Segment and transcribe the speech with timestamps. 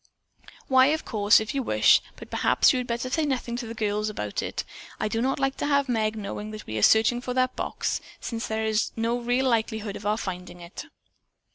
[0.67, 3.75] "Why, of course, if you wish, but perhaps you had better say nothing to the
[3.75, 4.63] girls about it.
[4.99, 8.01] I do not like to have Meg know that we are searching for that box,
[8.19, 10.87] since there is no real likelihood of our finding it."